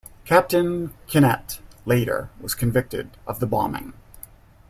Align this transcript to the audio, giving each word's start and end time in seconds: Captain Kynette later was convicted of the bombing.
Captain 0.25 0.95
Kynette 1.07 1.59
later 1.85 2.31
was 2.39 2.55
convicted 2.55 3.11
of 3.27 3.39
the 3.39 3.45
bombing. 3.45 3.93